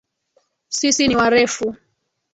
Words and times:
Sisi 0.77 1.07
ni 1.07 1.15
warefu 1.19 1.75